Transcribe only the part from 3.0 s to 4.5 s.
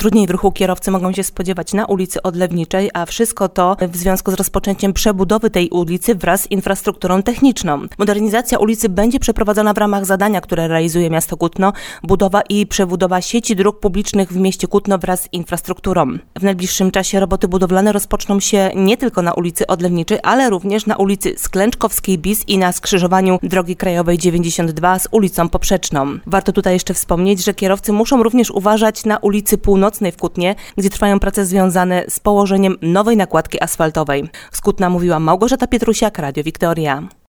wszystko to w związku z